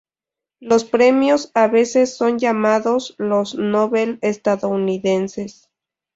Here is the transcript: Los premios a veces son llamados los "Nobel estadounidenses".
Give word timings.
Los 0.59 0.83
premios 0.83 1.51
a 1.53 1.67
veces 1.67 2.17
son 2.17 2.39
llamados 2.39 3.13
los 3.19 3.53
"Nobel 3.53 4.17
estadounidenses". 4.23 5.69